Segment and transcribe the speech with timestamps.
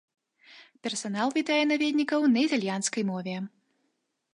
[0.87, 3.35] Персанал вітае наведнікаў на італьянскай мове.